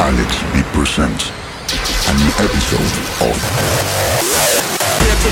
Alex 0.00 0.42
B 0.52 0.62
presents 0.72 1.30
a 2.08 2.14
new 2.14 2.30
episode 2.38 2.94
of 3.26 3.36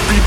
beat. 0.09 0.27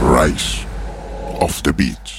Rise 0.00 0.64
of 1.40 1.62
the 1.64 1.72
Beatz. 1.72 2.17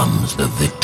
Becomes 0.00 0.34
the 0.34 0.46
victim 0.46 0.79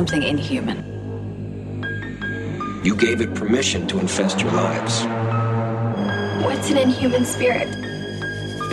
something 0.00 0.22
inhuman. 0.22 0.78
You 2.82 2.96
gave 2.96 3.20
it 3.20 3.34
permission 3.34 3.86
to 3.88 3.98
infest 3.98 4.40
your 4.40 4.50
lives. 4.52 5.04
What's 6.42 6.70
an 6.70 6.78
inhuman 6.78 7.26
spirit? 7.26 7.68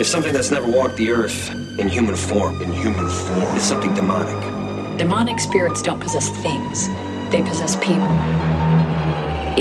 It's 0.00 0.08
something 0.08 0.32
that's 0.32 0.50
never 0.50 0.66
walked 0.72 0.96
the 0.96 1.10
earth 1.10 1.50
in 1.78 1.86
human 1.86 2.16
form. 2.16 2.62
In 2.62 2.72
human 2.72 3.10
form. 3.10 3.56
It's 3.56 3.64
something 3.64 3.92
demonic. 3.94 4.40
Demonic 4.96 5.38
spirits 5.38 5.82
don't 5.82 6.00
possess 6.00 6.30
things, 6.40 6.88
they 7.30 7.42
possess 7.42 7.76
people. 7.76 8.08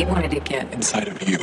It 0.01 0.07
wanted 0.07 0.31
to 0.31 0.39
get 0.39 0.71
inside 0.71 1.09
of 1.09 1.21
you. 1.27 1.39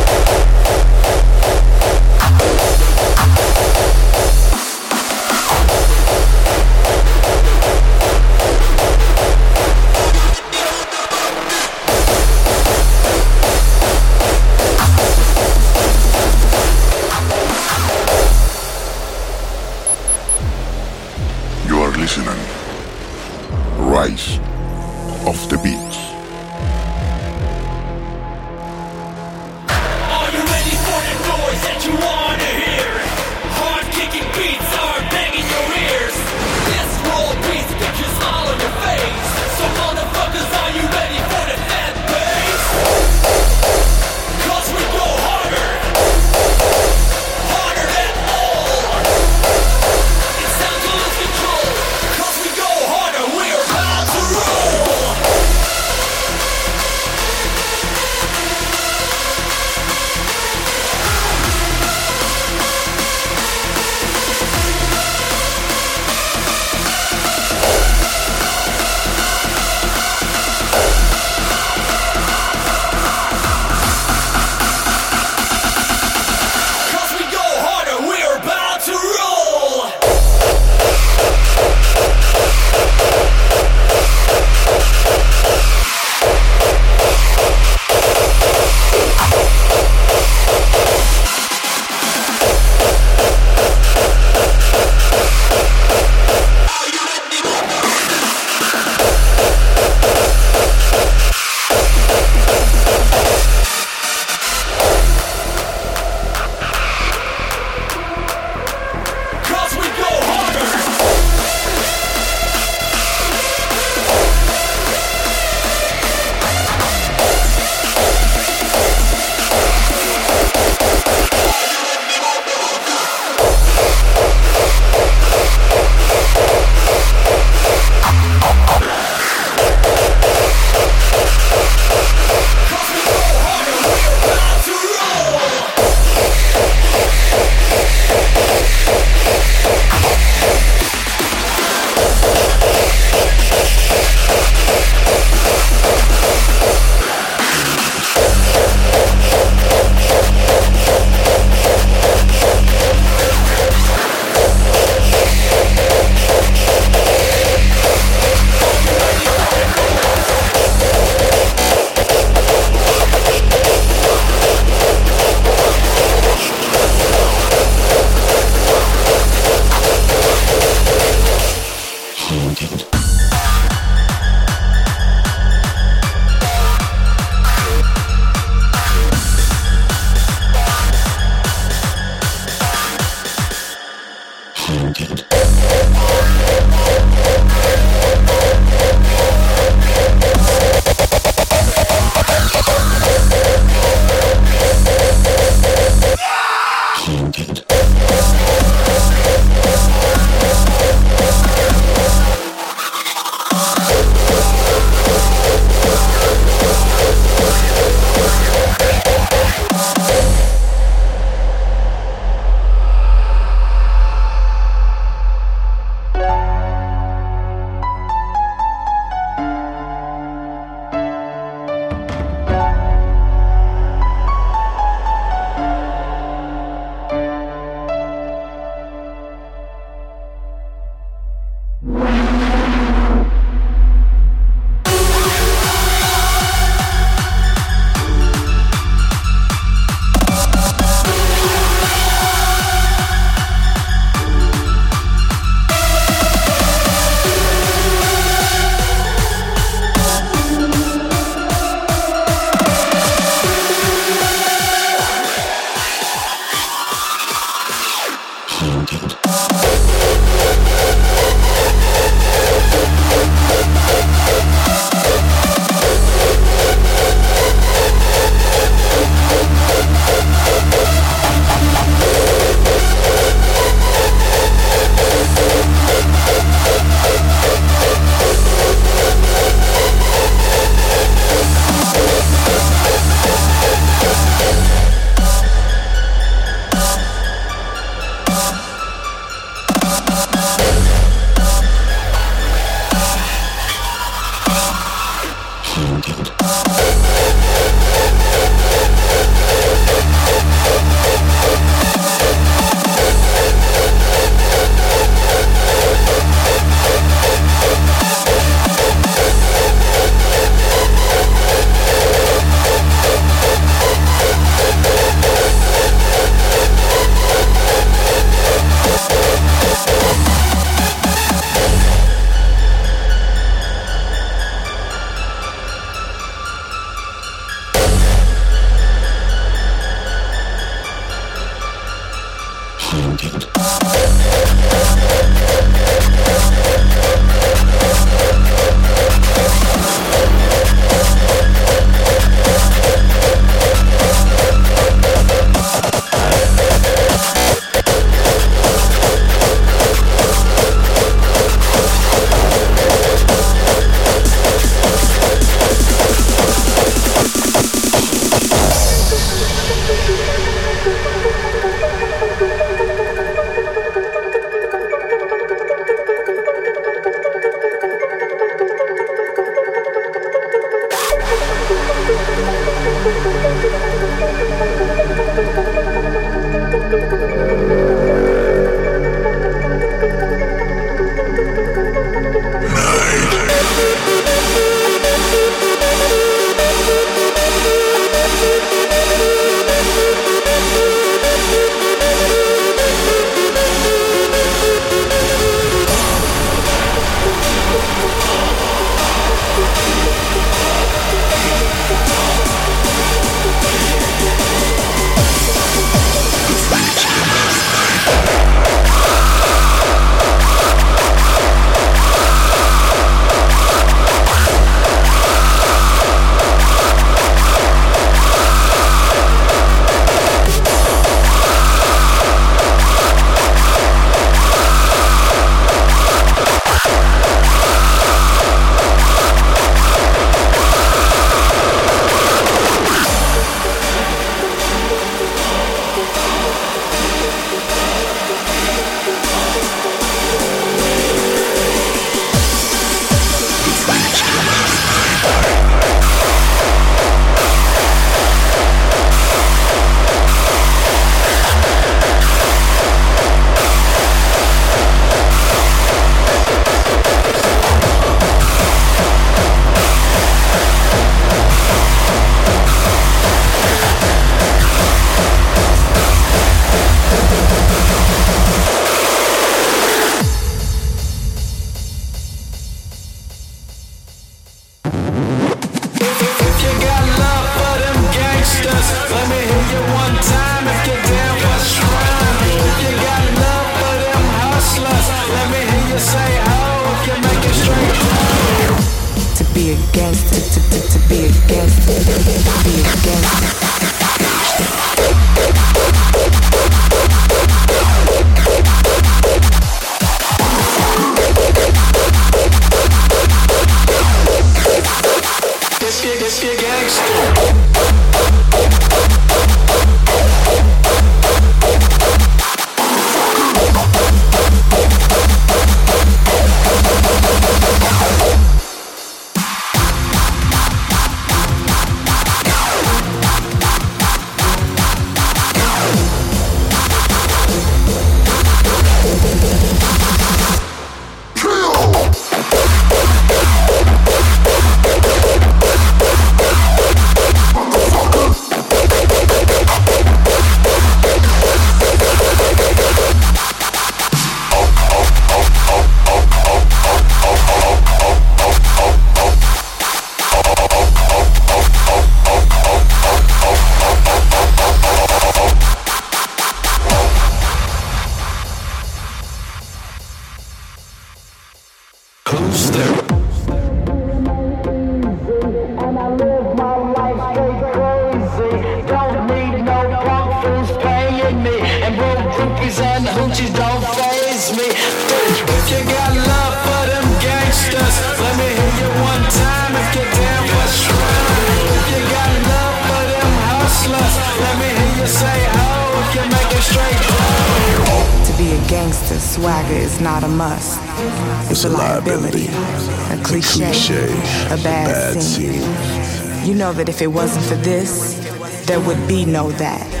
That 596.81 596.89
if 596.89 596.99
it 597.03 597.05
wasn't 597.05 597.45
for 597.45 597.53
this, 597.57 598.65
there 598.65 598.79
would 598.79 599.07
be 599.07 599.23
no 599.23 599.51
that. 599.51 600.00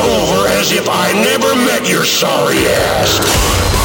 over 0.00 0.48
as 0.48 0.72
if 0.72 0.88
I 0.88 1.12
never 1.12 1.54
met 1.54 1.88
your 1.88 2.04
sorry 2.04 2.58
ass. 2.66 3.79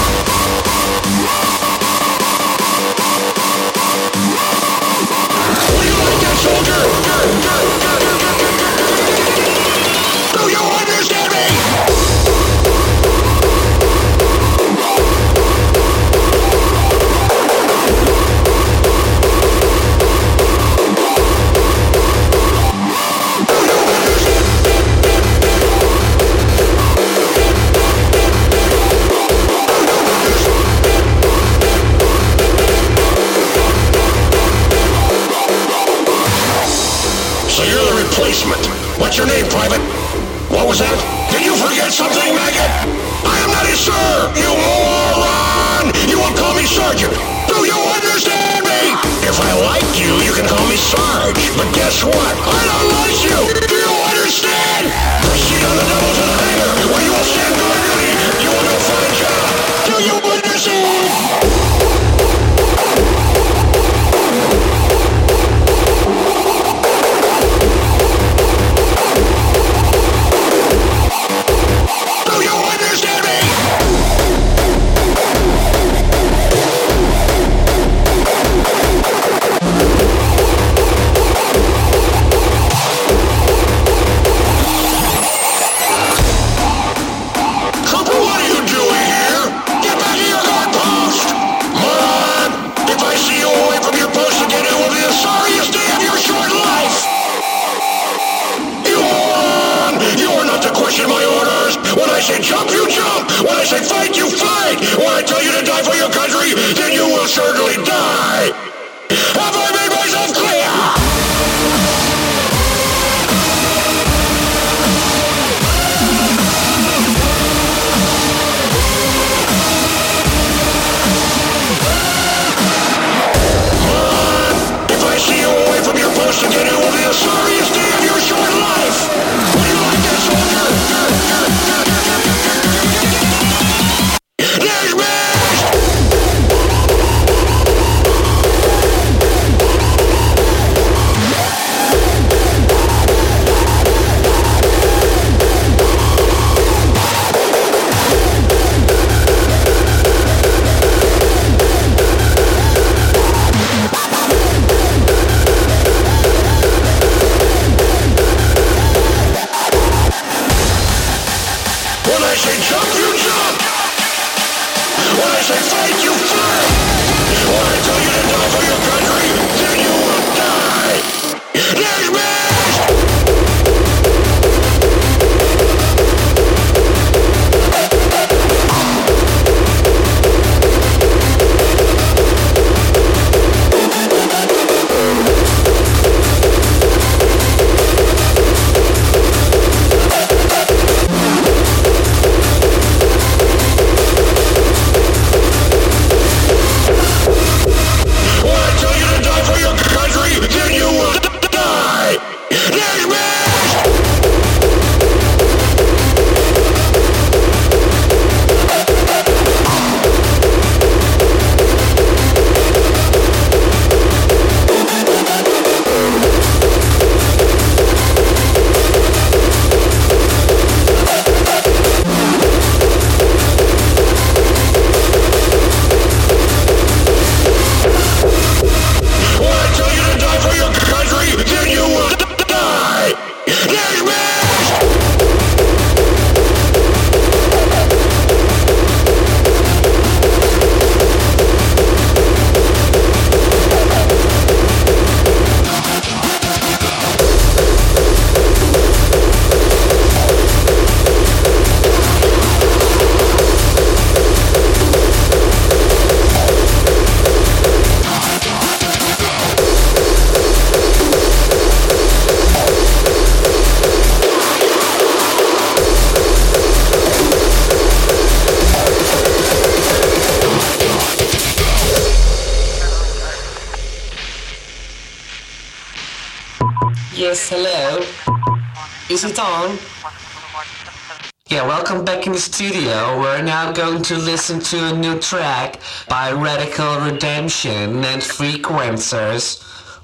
back 282.15 282.27
in 282.27 282.31
the 282.31 282.39
studio. 282.39 283.19
We're 283.19 283.41
now 283.41 283.73
going 283.73 284.01
to 284.03 284.15
listen 284.17 284.61
to 284.61 284.93
a 284.93 284.93
new 284.93 285.19
track 285.19 285.81
by 286.07 286.31
Radical 286.31 287.01
Redemption 287.01 288.05
and 288.05 288.21
Frequencerz 288.21 289.61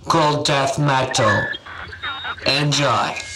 called 0.10 0.46
Death 0.46 0.78
Metal. 0.78 1.48
Enjoy. 2.46 3.31